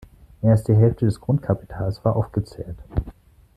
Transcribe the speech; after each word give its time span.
Mehr 0.41 0.53
als 0.53 0.63
die 0.63 0.73
Hälfte 0.75 1.05
des 1.05 1.21
Grundkapitals 1.21 2.03
war 2.03 2.15
aufgezehrt. 2.15 2.79